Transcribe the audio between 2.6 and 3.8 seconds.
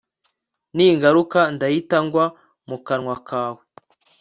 mu kanwa kawe»